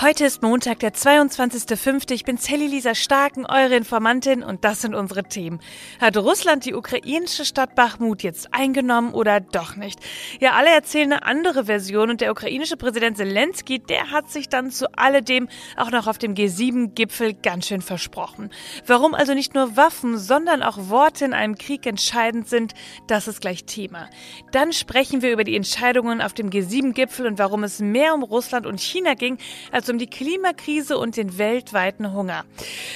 [0.00, 2.12] Heute ist Montag, der 22.05.
[2.12, 5.58] Ich bin Sally Lisa Starken, eure Informantin und das sind unsere Themen.
[6.00, 9.98] Hat Russland die ukrainische Stadt Bachmut jetzt eingenommen oder doch nicht?
[10.38, 14.70] Ja, alle erzählen eine andere Version und der ukrainische Präsident Zelensky, der hat sich dann
[14.70, 18.50] zu alledem auch noch auf dem G7-Gipfel ganz schön versprochen.
[18.86, 22.72] Warum also nicht nur Waffen, sondern auch Worte in einem Krieg entscheidend sind,
[23.08, 24.08] das ist gleich Thema.
[24.52, 28.64] Dann sprechen wir über die Entscheidungen auf dem G7-Gipfel und warum es mehr um Russland
[28.64, 29.38] und China ging,
[29.72, 32.44] als um die Klimakrise und den weltweiten Hunger.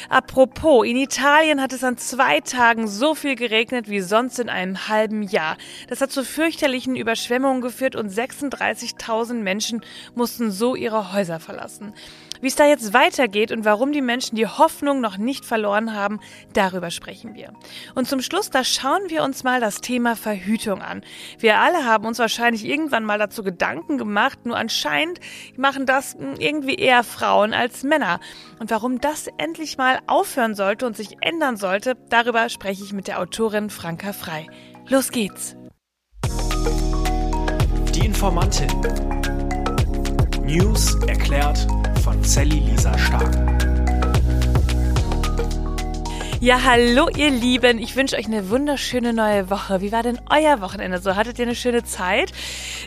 [0.09, 4.88] Apropos, in Italien hat es an zwei Tagen so viel geregnet wie sonst in einem
[4.88, 5.56] halben Jahr.
[5.88, 9.83] Das hat zu fürchterlichen Überschwemmungen geführt und 36.000 Menschen
[10.14, 11.95] mussten so ihre Häuser verlassen.
[12.42, 16.19] Wie es da jetzt weitergeht und warum die Menschen die Hoffnung noch nicht verloren haben,
[16.52, 17.52] darüber sprechen wir.
[17.95, 21.02] Und zum Schluss, da schauen wir uns mal das Thema Verhütung an.
[21.38, 25.20] Wir alle haben uns wahrscheinlich irgendwann mal dazu Gedanken gemacht, nur anscheinend
[25.56, 28.19] machen das irgendwie eher Frauen als Männer.
[28.59, 33.06] Und warum das endlich mal aufhören sollte und sich ändern sollte, darüber spreche ich mit
[33.06, 34.48] der Autorin Franka Frei.
[34.88, 35.55] Los geht's!
[37.94, 38.69] Die Informantin.
[40.44, 41.69] News erklärt
[42.03, 43.52] von Sally Lisa Stark.
[46.42, 47.78] Ja, hallo ihr Lieben.
[47.78, 49.80] Ich wünsche euch eine wunderschöne neue Woche.
[49.80, 51.14] Wie war denn euer Wochenende so?
[51.14, 52.32] Hattet ihr eine schöne Zeit?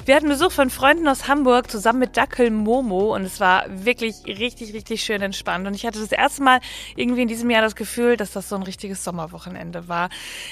[0.04, 4.16] Wir hatten Besuch von Freunden aus Hamburg zusammen mit Dackel Momo und es war wirklich
[4.28, 5.66] richtig, richtig schön entspannt.
[5.68, 6.60] Und ich hatte das erste Mal
[6.98, 10.10] irgendwie in diesem Jahr das Gefühl, dass das so ein richtiges Sommerwochenende war.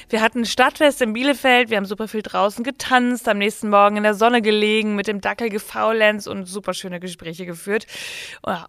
[0.07, 4.03] Wir hatten Stadtfest in Bielefeld, wir haben super viel draußen getanzt, am nächsten Morgen in
[4.03, 7.85] der Sonne gelegen, mit dem Dackel gefaulenzt und super schöne Gespräche geführt.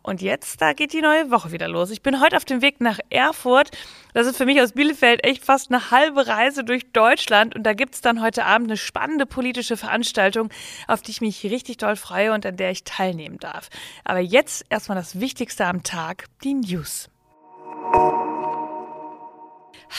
[0.03, 1.93] Und jetzt, da geht die neue Woche wieder los.
[1.93, 3.71] Ich bin heute auf dem Weg nach Erfurt.
[4.13, 7.73] Das ist für mich aus Bielefeld echt fast eine halbe Reise durch Deutschland und da
[7.73, 10.51] gibt es dann heute Abend eine spannende politische Veranstaltung,
[10.87, 13.69] auf die ich mich richtig doll freue und an der ich teilnehmen darf.
[14.05, 17.09] Aber jetzt erstmal das Wichtigste am Tag, die News.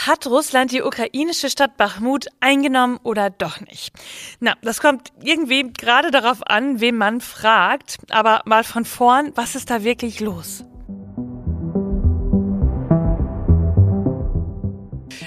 [0.06, 3.96] Hat Russland die ukrainische Stadt Bachmut eingenommen oder doch nicht?
[4.40, 7.98] Na, das kommt irgendwie gerade darauf an, wem man fragt.
[8.10, 10.66] Aber mal von vorn, was ist da wirklich los?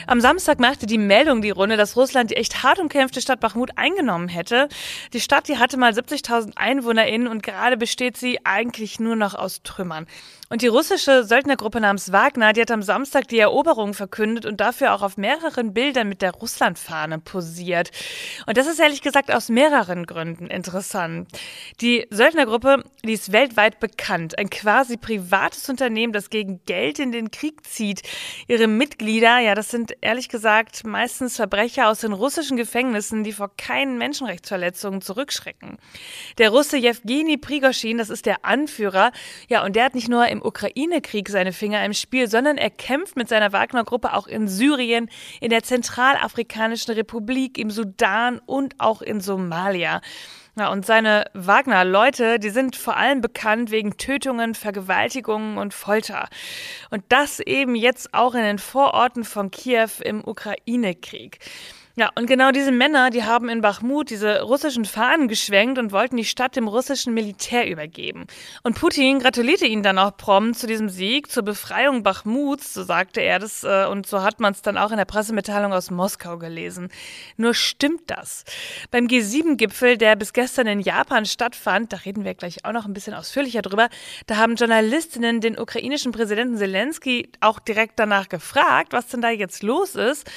[0.09, 3.73] Am Samstag machte die Meldung die Runde, dass Russland die echt hart umkämpfte Stadt Bachmut
[3.77, 4.71] eingenommen hätte.
[5.13, 9.63] Die Stadt, die hatte mal 70.000 EinwohnerInnen und gerade besteht sie eigentlich nur noch aus
[9.65, 10.07] Trümmern.
[10.51, 14.95] Und die russische Söldnergruppe namens Wagner, die hat am Samstag die Eroberung verkündet und dafür
[14.95, 17.91] auch auf mehreren Bildern mit der Russlandfahne posiert.
[18.47, 21.29] Und das ist ehrlich gesagt aus mehreren Gründen interessant.
[21.83, 24.39] Die Söldnergruppe, die ist weltweit bekannt.
[24.39, 28.03] Ein quasi privates Unternehmen, das gegen Geld in den Krieg zieht.
[28.47, 33.51] Ihre Mitglieder, ja, das sind ehrlich gesagt meistens Verbrecher aus den russischen Gefängnissen, die vor
[33.55, 35.77] keinen Menschenrechtsverletzungen zurückschrecken.
[36.39, 39.13] Der Russe Jewgeni Prigoschin, das ist der Anführer,
[39.49, 42.71] ja, und der hat nicht nur im im Ukraine-Krieg seine Finger im Spiel, sondern er
[42.71, 45.11] kämpft mit seiner Wagner-Gruppe auch in Syrien,
[45.41, 50.01] in der Zentralafrikanischen Republik, im Sudan und auch in Somalia.
[50.57, 56.29] Ja, und seine Wagner-Leute, die sind vor allem bekannt wegen Tötungen, Vergewaltigungen und Folter.
[56.91, 61.39] Und das eben jetzt auch in den Vororten von Kiew im Ukraine-Krieg.
[61.99, 66.17] Ja, und genau diese Männer, die haben in Bachmut diese russischen Fahnen geschwenkt und wollten
[66.17, 68.29] die Stadt dem russischen Militär übergeben.
[68.63, 73.21] Und Putin gratulierte ihnen dann auch prompt zu diesem Sieg, zur Befreiung Bachmuts, so sagte
[73.21, 76.39] er das, äh, und so hat man es dann auch in der Pressemitteilung aus Moskau
[76.39, 76.89] gelesen.
[77.37, 78.45] Nur stimmt das?
[78.93, 82.93] Beim G7-Gipfel, der bis gestern in Japan stattfand, da reden wir gleich auch noch ein
[82.93, 83.89] bisschen ausführlicher drüber,
[84.29, 89.65] da haben Journalistinnen den ukrainischen Präsidenten Zelensky auch direkt danach gefragt, was denn da jetzt
[89.65, 90.31] los ist.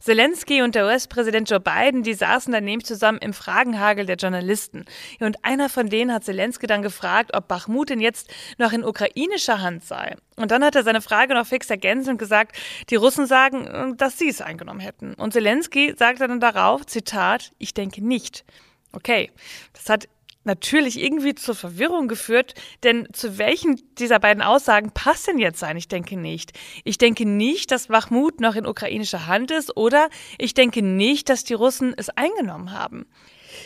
[0.00, 4.84] Zelensky und der US-Präsident Joe Biden, die saßen dann nämlich zusammen im Fragenhagel der Journalisten.
[5.20, 9.60] Und einer von denen hat Zelensky dann gefragt, ob Bachmut denn jetzt noch in ukrainischer
[9.60, 10.16] Hand sei.
[10.36, 12.56] Und dann hat er seine Frage noch fix ergänzt und gesagt,
[12.90, 15.14] die Russen sagen, äh, dass sie es eingenommen hätten.
[15.14, 18.44] Und Zelensky sagte dann darauf, Zitat, ich denke nicht.
[18.92, 19.30] Okay,
[19.74, 20.08] das hat
[20.48, 25.76] natürlich irgendwie zur Verwirrung geführt, denn zu welchen dieser beiden Aussagen passt denn jetzt sein?
[25.76, 26.58] Ich denke nicht.
[26.82, 30.08] Ich denke nicht, dass Mahmoud noch in ukrainischer Hand ist oder
[30.38, 33.06] ich denke nicht, dass die Russen es eingenommen haben.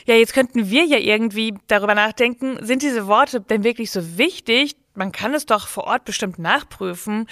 [0.06, 4.76] Ja, jetzt könnten wir ja irgendwie darüber nachdenken, sind diese Worte denn wirklich so wichtig,
[4.94, 7.26] man kann es doch vor Ort bestimmt nachprüfen.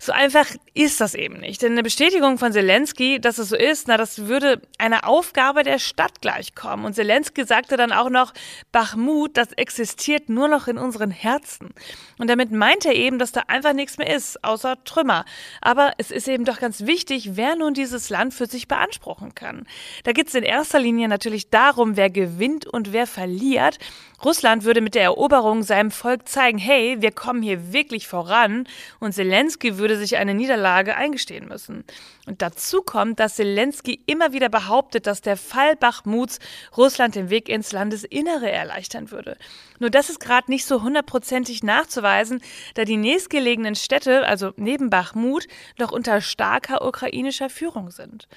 [0.00, 1.62] So einfach ist das eben nicht.
[1.62, 5.78] Denn eine Bestätigung von Zelensky, dass es so ist, na, das würde einer Aufgabe der
[5.78, 6.86] Stadt gleichkommen.
[6.86, 8.32] Und Zelensky sagte dann auch noch,
[8.72, 11.74] Bachmut, das existiert nur noch in unseren Herzen.
[12.18, 15.24] Und damit meint er eben, dass da einfach nichts mehr ist, außer Trümmer.
[15.60, 19.66] Aber es ist eben doch ganz wichtig, wer nun dieses Land für sich beanspruchen kann.
[20.04, 23.78] Da geht es in erster Linie natürlich darum, wer gewinnt und wer verliert.
[24.24, 28.66] Russland würde mit der Eroberung seinem Volk zeigen, hey, wir kommen hier wirklich voran
[28.98, 31.84] und Zelensky würde sich eine Niederlage eingestehen müssen.
[32.26, 36.38] Und dazu kommt, dass Zelensky immer wieder behauptet, dass der Fall Bachmuts
[36.76, 39.36] Russland den Weg ins Landesinnere erleichtern würde.
[39.78, 42.40] Nur das ist gerade nicht so hundertprozentig nachzuweisen,
[42.74, 45.46] da die nächstgelegenen Städte, also neben Bachmut,
[45.78, 48.28] noch unter starker ukrainischer Führung sind.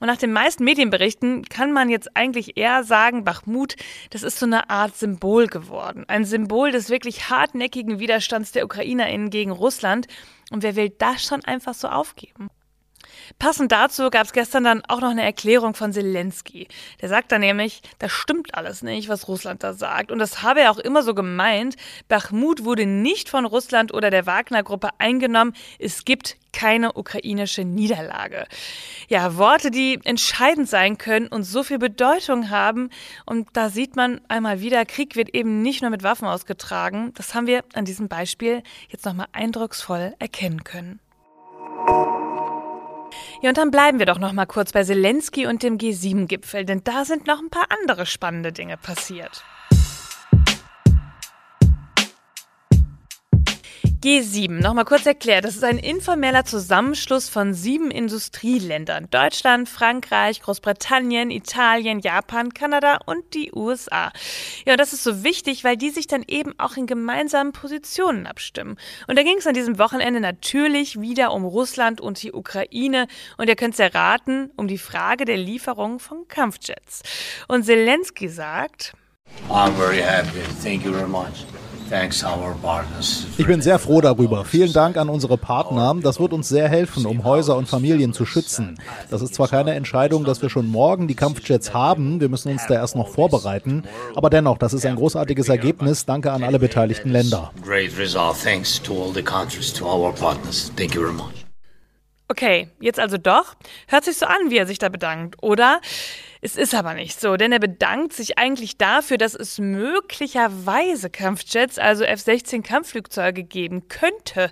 [0.00, 3.76] Und nach den meisten Medienberichten kann man jetzt eigentlich eher sagen, Bachmut,
[4.10, 6.04] das ist so eine Art Symbol geworden.
[6.08, 10.06] Ein Symbol des wirklich hartnäckigen Widerstands der UkrainerInnen gegen Russland.
[10.50, 12.50] Und wer will das schon einfach so aufgeben?
[13.38, 16.68] Passend dazu gab es gestern dann auch noch eine Erklärung von Zelensky.
[17.00, 20.10] Der sagt da nämlich, das stimmt alles nicht, was Russland da sagt.
[20.10, 21.76] Und das habe er auch immer so gemeint.
[22.08, 25.54] Bachmut wurde nicht von Russland oder der Wagner-Gruppe eingenommen.
[25.78, 28.46] Es gibt keine ukrainische Niederlage.
[29.08, 32.90] Ja, Worte, die entscheidend sein können und so viel Bedeutung haben.
[33.26, 37.12] Und da sieht man einmal wieder, Krieg wird eben nicht nur mit Waffen ausgetragen.
[37.14, 41.00] Das haben wir an diesem Beispiel jetzt nochmal eindrucksvoll erkennen können.
[43.44, 46.82] Ja, und dann bleiben wir doch noch mal kurz bei Zelensky und dem G7-Gipfel, denn
[46.82, 49.44] da sind noch ein paar andere spannende Dinge passiert.
[54.04, 59.08] G7, nochmal kurz erklärt, das ist ein informeller Zusammenschluss von sieben Industrieländern.
[59.10, 64.12] Deutschland, Frankreich, Großbritannien, Italien, Japan, Kanada und die USA.
[64.66, 68.26] Ja, und das ist so wichtig, weil die sich dann eben auch in gemeinsamen Positionen
[68.26, 68.76] abstimmen.
[69.06, 73.06] Und da ging es an diesem Wochenende natürlich wieder um Russland und die Ukraine.
[73.38, 77.04] Und ihr könnt es erraten, um die Frage der Lieferung von Kampfjets.
[77.48, 78.92] Und Zelensky sagt,
[79.48, 80.42] I'm very happy.
[80.62, 81.46] Thank you very much.
[83.36, 84.44] Ich bin sehr froh darüber.
[84.44, 85.94] Vielen Dank an unsere Partner.
[86.02, 88.78] Das wird uns sehr helfen, um Häuser und Familien zu schützen.
[89.10, 92.20] Das ist zwar keine Entscheidung, dass wir schon morgen die Kampfjets haben.
[92.20, 93.84] Wir müssen uns da erst noch vorbereiten.
[94.14, 96.06] Aber dennoch, das ist ein großartiges Ergebnis.
[96.06, 97.52] Danke an alle beteiligten Länder.
[102.28, 103.54] Okay, jetzt also doch.
[103.86, 105.80] Hört sich so an, wie er sich da bedankt, oder?
[106.46, 111.78] Es ist aber nicht so, denn er bedankt sich eigentlich dafür, dass es möglicherweise Kampfjets,
[111.78, 114.50] also F-16 Kampfflugzeuge geben könnte.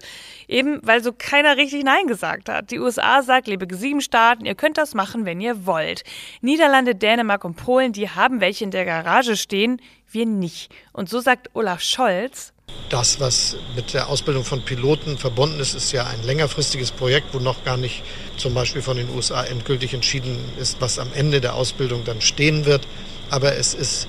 [0.49, 2.71] Eben weil so keiner richtig Nein gesagt hat.
[2.71, 6.03] Die USA sagt, liebe G7-Staaten, ihr könnt das machen, wenn ihr wollt.
[6.41, 9.79] Niederlande, Dänemark und Polen, die haben welche in der Garage stehen,
[10.11, 10.75] wir nicht.
[10.95, 12.52] Und so sagt Olaf Scholz,
[12.93, 17.39] das, was mit der Ausbildung von Piloten verbunden ist, ist ja ein längerfristiges Projekt, wo
[17.39, 18.03] noch gar nicht
[18.37, 22.67] zum Beispiel von den USA endgültig entschieden ist, was am Ende der Ausbildung dann stehen
[22.67, 22.87] wird.
[23.31, 24.09] Aber es ist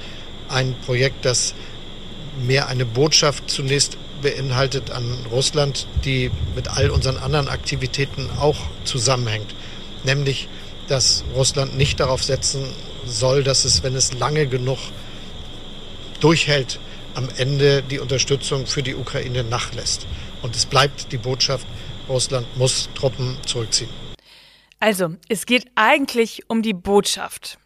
[0.50, 1.54] ein Projekt, das
[2.46, 9.56] mehr eine Botschaft zunächst beinhaltet an Russland, die mit all unseren anderen Aktivitäten auch zusammenhängt.
[10.04, 10.50] Nämlich,
[10.90, 12.66] dass Russland nicht darauf setzen
[13.06, 14.80] soll, dass es, wenn es lange genug
[16.20, 16.80] durchhält,
[17.16, 20.08] am Ende die Unterstützung für die Ukraine nachlässt.
[20.42, 21.66] Und es bleibt die Botschaft,
[22.10, 23.90] Russland muss Truppen zurückziehen.
[24.80, 27.58] Also, es geht eigentlich um die Botschaft.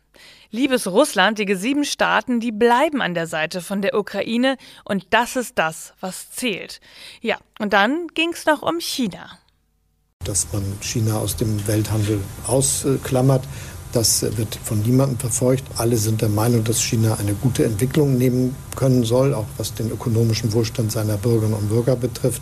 [0.52, 5.58] Liebes Russland, die G7-Staaten, die bleiben an der Seite von der Ukraine und das ist
[5.58, 6.80] das, was zählt.
[7.22, 9.40] Ja, und dann ging es noch um China.
[10.24, 13.44] Dass man China aus dem Welthandel ausklammert,
[13.92, 15.64] das wird von niemandem verfolgt.
[15.78, 19.90] Alle sind der Meinung, dass China eine gute Entwicklung nehmen können soll, auch was den
[19.92, 22.42] ökonomischen Wohlstand seiner Bürgerinnen und Bürger betrifft.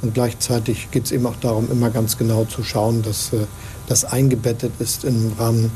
[0.00, 3.46] Und gleichzeitig geht es eben auch darum, immer ganz genau zu schauen, dass äh,
[3.88, 5.70] das eingebettet ist im Rahmen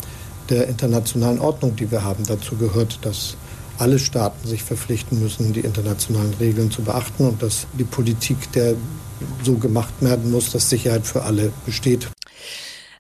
[0.49, 2.25] der internationalen Ordnung, die wir haben.
[2.27, 3.37] Dazu gehört, dass
[3.79, 8.75] alle Staaten sich verpflichten müssen, die internationalen Regeln zu beachten und dass die Politik der
[9.45, 12.09] so gemacht werden muss, dass Sicherheit für alle besteht.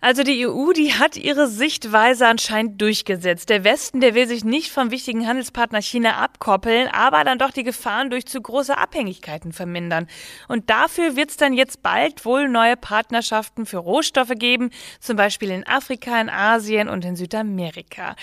[0.04, 3.48] Also die EU, die hat ihre Sichtweise anscheinend durchgesetzt.
[3.48, 7.62] Der Westen, der will sich nicht vom wichtigen Handelspartner China abkoppeln, aber dann doch die
[7.62, 10.08] Gefahren durch zu große Abhängigkeiten vermindern.
[10.48, 15.52] Und dafür wird es dann jetzt bald wohl neue Partnerschaften für Rohstoffe geben, zum Beispiel
[15.52, 18.16] in Afrika, in Asien und in Südamerika.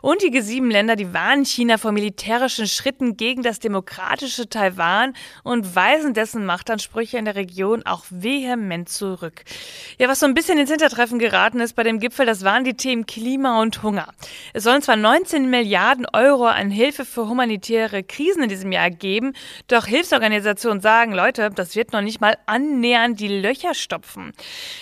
[0.00, 5.12] Und die G7-Länder, die warnen China vor militärischen Schritten gegen das demokratische Taiwan
[5.44, 9.44] und weisen dessen Machtansprüche in der Region auch vehement zurück.
[9.98, 12.74] Ja, was so ein bisschen ins Hintertreffen geraten ist bei dem Gipfel, das waren die
[12.74, 14.06] Themen Klima und Hunger.
[14.52, 19.32] Es sollen zwar 19 Milliarden Euro an Hilfe für humanitäre Krisen in diesem Jahr geben,
[19.66, 24.34] doch Hilfsorganisationen sagen, Leute, das wird noch nicht mal annähernd die Löcher stopfen.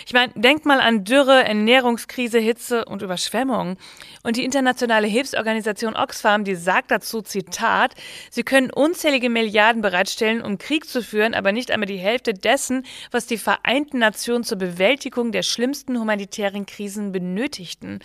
[0.06, 3.78] Ich meine, denkt mal an Dürre, Ernährungskrise, Hitze und Überschwemmungen.
[4.22, 7.94] Und die internationale Hilfsorganisation Oxfam, die sagt dazu, Zitat,
[8.30, 12.84] sie können unzählige Milliarden bereitstellen, um Krieg zu führen, aber nicht einmal die Hälfte dessen,
[13.10, 18.00] was die Vereinten Nationen zur Bewältigung der schlimmsten humanitären humanitären Krisen benötigten.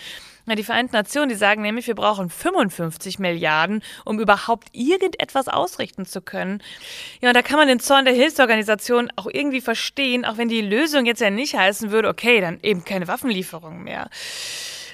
[0.48, 6.22] Die Vereinten Nationen, die sagen nämlich, wir brauchen 55 Milliarden, um überhaupt irgendetwas ausrichten zu
[6.22, 6.64] können.
[7.22, 10.62] Ja, und da kann man den Zorn der Hilfsorganisation auch irgendwie verstehen, auch wenn die
[10.62, 14.10] Lösung jetzt ja nicht heißen würde, okay, dann eben keine Waffenlieferung mehr.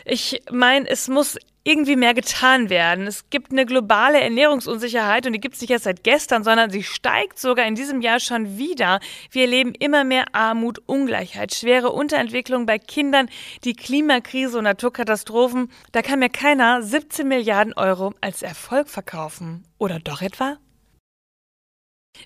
[0.04, 3.08] Ich meine, es muss irgendwie mehr getan werden.
[3.08, 6.84] Es gibt eine globale Ernährungsunsicherheit und die gibt es nicht erst seit gestern, sondern sie
[6.84, 9.00] steigt sogar in diesem Jahr schon wieder.
[9.32, 13.28] Wir erleben immer mehr Armut, Ungleichheit, schwere Unterentwicklung bei Kindern,
[13.64, 15.72] die Klimakrise und Naturkatastrophen.
[15.92, 19.64] Da kann mir keiner 17 Milliarden Euro als Erfolg verkaufen.
[19.80, 20.58] Oder doch etwa?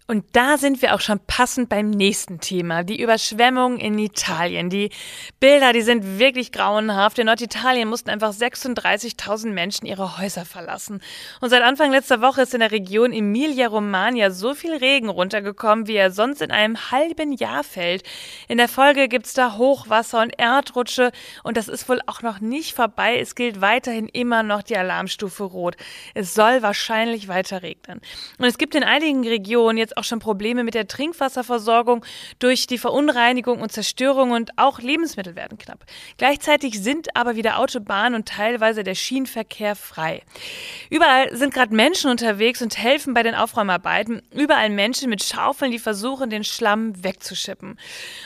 [0.07, 4.69] Und da sind wir auch schon passend beim nächsten Thema, die Überschwemmung in Italien.
[4.69, 4.89] Die
[5.39, 7.19] Bilder, die sind wirklich grauenhaft.
[7.19, 11.01] In Norditalien mussten einfach 36.000 Menschen ihre Häuser verlassen.
[11.41, 15.95] Und seit Anfang letzter Woche ist in der Region Emilia-Romagna so viel Regen runtergekommen, wie
[15.95, 18.03] er sonst in einem halben Jahr fällt.
[18.47, 21.11] In der Folge gibt's da Hochwasser und Erdrutsche
[21.43, 23.19] und das ist wohl auch noch nicht vorbei.
[23.19, 25.75] Es gilt weiterhin immer noch die Alarmstufe Rot.
[26.13, 28.01] Es soll wahrscheinlich weiter regnen.
[28.37, 32.05] Und es gibt in einigen Regionen jetzt auch schon Probleme mit der Trinkwasserversorgung
[32.37, 35.85] durch die Verunreinigung und Zerstörung und auch Lebensmittel werden knapp.
[36.17, 40.21] Gleichzeitig sind aber wieder Autobahnen und teilweise der Schienenverkehr frei.
[40.89, 44.21] Überall sind gerade Menschen unterwegs und helfen bei den Aufräumarbeiten.
[44.31, 47.79] Überall Menschen mit Schaufeln, die versuchen, den Schlamm wegzuschippen.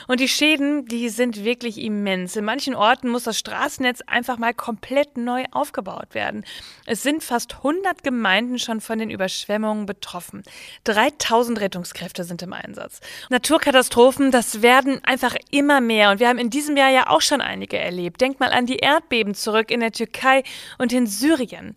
[0.08, 2.36] Und die Schäden, die sind wirklich immens.
[2.36, 6.44] In manchen Orten muss das Straßennetz einfach mal komplett neu aufgebaut werden.
[6.86, 10.42] Es sind fast 100 Gemeinden schon von den Überschwemmungen betroffen.
[10.84, 13.00] 3000 1000 Rettungskräfte sind im Einsatz.
[13.28, 17.40] Naturkatastrophen, das werden einfach immer mehr und wir haben in diesem Jahr ja auch schon
[17.40, 18.20] einige erlebt.
[18.20, 20.42] Denkt mal an die Erdbeben zurück in der Türkei
[20.78, 21.74] und in Syrien.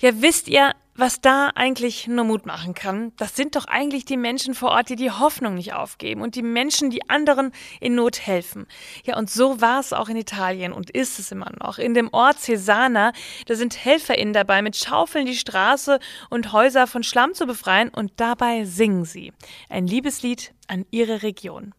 [0.00, 4.16] Ja, wisst ihr, was da eigentlich nur Mut machen kann, das sind doch eigentlich die
[4.16, 8.26] Menschen vor Ort, die die Hoffnung nicht aufgeben und die Menschen, die anderen in Not
[8.26, 8.66] helfen.
[9.04, 11.78] Ja, und so war es auch in Italien und ist es immer noch.
[11.78, 13.12] In dem Ort Cesana,
[13.46, 15.98] da sind HelferInnen dabei, mit Schaufeln die Straße
[16.30, 19.32] und Häuser von Schlamm zu befreien und dabei singen sie.
[19.68, 21.74] Ein Liebeslied an ihre Region.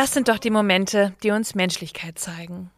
[0.00, 2.70] Das sind doch die Momente, die uns Menschlichkeit zeigen.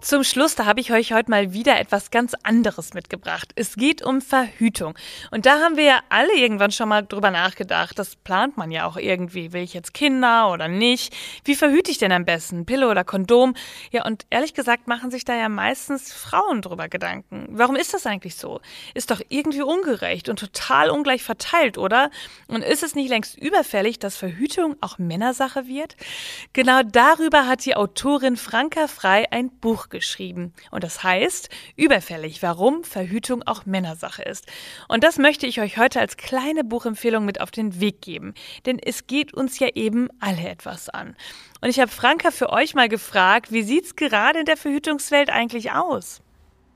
[0.00, 3.50] Zum Schluss, da habe ich euch heute mal wieder etwas ganz anderes mitgebracht.
[3.56, 4.94] Es geht um Verhütung.
[5.32, 7.98] Und da haben wir ja alle irgendwann schon mal drüber nachgedacht.
[7.98, 9.52] Das plant man ja auch irgendwie.
[9.52, 11.16] Will ich jetzt Kinder oder nicht?
[11.44, 12.64] Wie verhüte ich denn am besten?
[12.64, 13.54] Pille oder Kondom?
[13.90, 17.48] Ja, und ehrlich gesagt machen sich da ja meistens Frauen drüber Gedanken.
[17.50, 18.60] Warum ist das eigentlich so?
[18.94, 22.10] Ist doch irgendwie ungerecht und total ungleich verteilt, oder?
[22.46, 25.96] Und ist es nicht längst überfällig, dass Verhütung auch Männersache wird?
[26.52, 30.52] Genau darüber hat die Autorin Franka Frei ein Buch geschrieben.
[30.70, 34.46] Und das heißt, überfällig, warum Verhütung auch Männersache ist.
[34.88, 38.34] Und das möchte ich euch heute als kleine Buchempfehlung mit auf den Weg geben.
[38.66, 41.16] Denn es geht uns ja eben alle etwas an.
[41.60, 45.30] Und ich habe Franka für euch mal gefragt, wie sieht es gerade in der Verhütungswelt
[45.30, 46.22] eigentlich aus?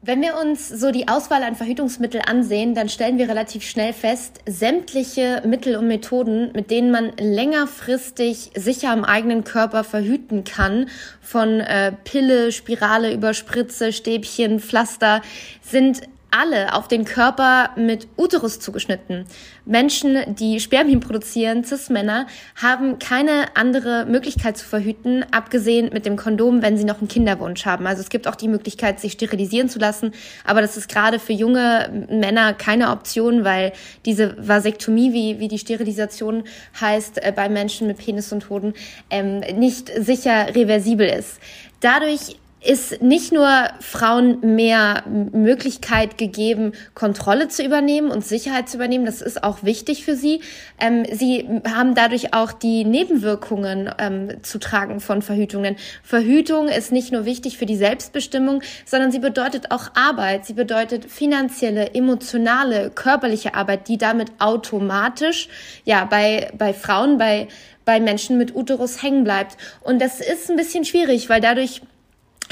[0.04, 4.40] Wenn wir uns so die Auswahl an Verhütungsmitteln ansehen, dann stellen wir relativ schnell fest,
[4.46, 10.88] sämtliche Mittel und Methoden, mit denen man längerfristig sicher am eigenen Körper verhüten kann,
[11.20, 15.22] von äh, Pille, Spirale über Spritze, Stäbchen, Pflaster,
[15.60, 16.00] sind
[16.32, 19.26] alle auf den Körper mit Uterus zugeschnitten.
[19.64, 22.26] Menschen, die Spermien produzieren, Cis-Männer,
[22.60, 27.64] haben keine andere Möglichkeit zu verhüten, abgesehen mit dem Kondom, wenn sie noch einen Kinderwunsch
[27.66, 27.86] haben.
[27.86, 30.12] Also es gibt auch die Möglichkeit, sich sterilisieren zu lassen,
[30.44, 33.72] aber das ist gerade für junge Männer keine Option, weil
[34.06, 36.44] diese Vasektomie, wie, wie die Sterilisation
[36.80, 38.74] heißt, äh, bei Menschen mit Penis und Hoden,
[39.10, 41.38] ähm, nicht sicher reversibel ist.
[41.80, 43.48] Dadurch ist nicht nur
[43.80, 49.04] Frauen mehr Möglichkeit gegeben, Kontrolle zu übernehmen und Sicherheit zu übernehmen.
[49.04, 50.40] Das ist auch wichtig für sie.
[50.78, 55.76] Ähm, sie haben dadurch auch die Nebenwirkungen ähm, zu tragen von Verhütungen.
[56.02, 60.46] Verhütung ist nicht nur wichtig für die Selbstbestimmung, sondern sie bedeutet auch Arbeit.
[60.46, 65.48] Sie bedeutet finanzielle, emotionale, körperliche Arbeit, die damit automatisch,
[65.84, 67.48] ja, bei, bei Frauen, bei,
[67.84, 69.56] bei Menschen mit Uterus hängen bleibt.
[69.80, 71.82] Und das ist ein bisschen schwierig, weil dadurch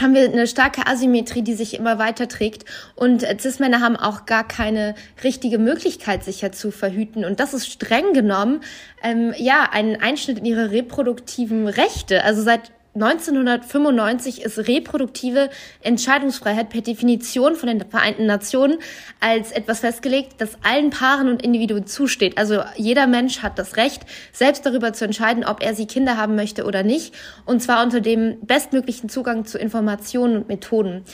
[0.01, 2.65] haben wir eine starke Asymmetrie, die sich immer weiter trägt.
[2.95, 7.25] Und Cis-Männer haben auch gar keine richtige Möglichkeit, sich ja zu verhüten.
[7.25, 8.61] Und das ist streng genommen,
[9.03, 12.25] ähm, ja, ein Einschnitt in ihre reproduktiven Rechte.
[12.25, 15.49] Also seit 1995 ist reproduktive
[15.81, 18.79] Entscheidungsfreiheit per Definition von den Vereinten Nationen
[19.21, 22.37] als etwas festgelegt, das allen Paaren und Individuen zusteht.
[22.37, 26.35] Also jeder Mensch hat das Recht, selbst darüber zu entscheiden, ob er sie Kinder haben
[26.35, 27.15] möchte oder nicht.
[27.45, 31.05] Und zwar unter dem bestmöglichen Zugang zu Informationen und Methoden.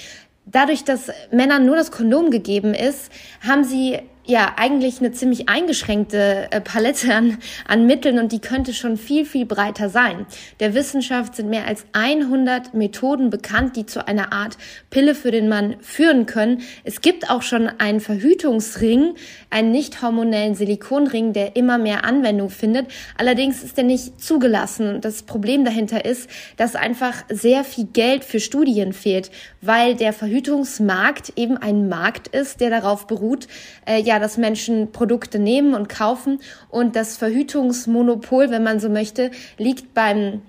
[0.47, 3.11] Dadurch, dass Männern nur das Kondom gegeben ist,
[3.47, 8.75] haben sie ja eigentlich eine ziemlich eingeschränkte äh, Palette an, an Mitteln und die könnte
[8.75, 10.27] schon viel, viel breiter sein.
[10.61, 14.59] Der Wissenschaft sind mehr als 100 Methoden bekannt, die zu einer Art
[14.91, 16.63] Pille für den Mann führen können.
[16.85, 19.15] Es gibt auch schon einen Verhütungsring,
[19.51, 22.87] einen nicht hormonellen Silikonring, der immer mehr Anwendung findet.
[23.17, 28.25] Allerdings ist er nicht zugelassen und das Problem dahinter ist, dass einfach sehr viel Geld
[28.25, 29.31] für Studien fehlt,
[29.61, 33.47] weil der Verhütungsmarkt eben ein Markt ist, der darauf beruht,
[33.87, 36.41] äh, ja, dass Menschen Produkte nehmen und kaufen.
[36.69, 40.43] Und das Verhütungsmonopol, wenn man so möchte, liegt beim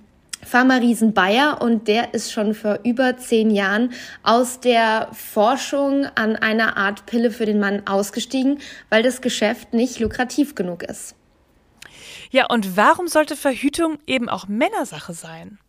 [0.43, 3.91] Pharma-Riesen Bayer und der ist schon vor über zehn Jahren
[4.23, 8.59] aus der Forschung an einer Art Pille für den Mann ausgestiegen,
[8.89, 11.15] weil das Geschäft nicht lukrativ genug ist.
[12.29, 15.59] Ja, und warum sollte Verhütung eben auch Männersache sein?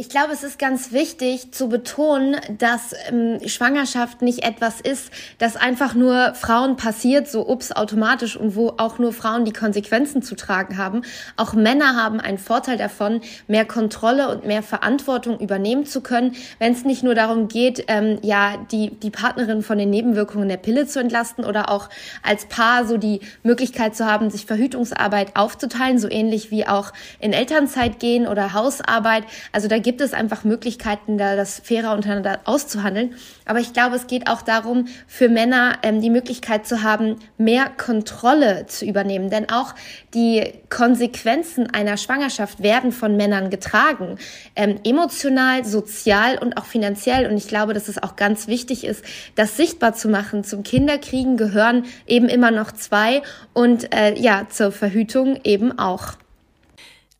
[0.00, 5.56] Ich glaube, es ist ganz wichtig zu betonen, dass ähm, Schwangerschaft nicht etwas ist, das
[5.56, 10.36] einfach nur Frauen passiert, so ups, automatisch und wo auch nur Frauen die Konsequenzen zu
[10.36, 11.02] tragen haben.
[11.36, 16.74] Auch Männer haben einen Vorteil davon, mehr Kontrolle und mehr Verantwortung übernehmen zu können, wenn
[16.74, 20.86] es nicht nur darum geht, ähm, ja, die, die Partnerin von den Nebenwirkungen der Pille
[20.86, 21.88] zu entlasten oder auch
[22.22, 27.32] als Paar so die Möglichkeit zu haben, sich Verhütungsarbeit aufzuteilen, so ähnlich wie auch in
[27.32, 29.24] Elternzeit gehen oder Hausarbeit.
[29.50, 33.14] Also da gibt es einfach Möglichkeiten, da das fairer untereinander auszuhandeln.
[33.46, 37.70] Aber ich glaube, es geht auch darum, für Männer ähm, die Möglichkeit zu haben, mehr
[37.70, 39.30] Kontrolle zu übernehmen.
[39.30, 39.74] Denn auch
[40.12, 44.18] die Konsequenzen einer Schwangerschaft werden von Männern getragen.
[44.54, 47.26] Ähm, emotional, sozial und auch finanziell.
[47.26, 49.02] Und ich glaube, dass es auch ganz wichtig ist,
[49.36, 50.44] das sichtbar zu machen.
[50.44, 53.22] Zum Kinderkriegen gehören eben immer noch zwei
[53.54, 56.08] und äh, ja, zur Verhütung eben auch.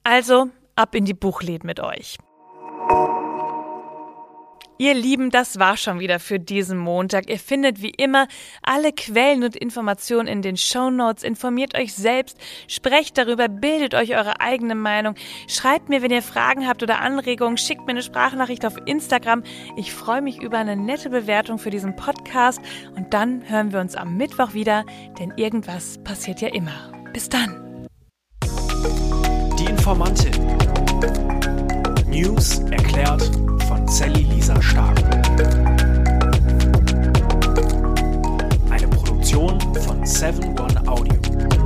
[0.05, 2.19] Also ab in die Buchläden mit euch.
[4.81, 7.29] Ihr Lieben, das war schon wieder für diesen Montag.
[7.29, 8.29] Ihr findet wie immer
[8.63, 11.25] alle Quellen und Informationen in den Show Notes.
[11.25, 12.39] Informiert euch selbst,
[12.69, 15.17] sprecht darüber, bildet euch eure eigene Meinung.
[15.49, 19.43] Schreibt mir, wenn ihr Fragen habt oder Anregungen, schickt mir eine Sprachnachricht auf Instagram.
[19.77, 22.61] Ich freue mich über eine nette Bewertung für diesen Podcast
[22.95, 24.85] und dann hören wir uns am Mittwoch wieder,
[25.19, 26.93] denn irgendwas passiert ja immer.
[27.13, 27.89] Bis dann.
[29.59, 30.57] Die Informantin.
[32.07, 33.29] News erklärt
[33.91, 34.99] Sally Lisa Stark.
[38.71, 41.58] Eine Produktion von 7 One Audio.